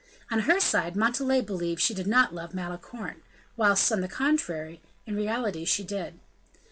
On 0.31 0.39
her 0.39 0.59
side, 0.59 0.95
Montalais 0.95 1.41
believed 1.41 1.79
she 1.79 1.93
did 1.93 2.07
not 2.07 2.33
love 2.33 2.55
Malicorne; 2.55 3.21
whilst, 3.55 3.91
on 3.91 4.01
the 4.01 4.07
contrary, 4.07 4.81
in 5.05 5.15
reality 5.15 5.63
she 5.63 5.83
did. 5.83 6.19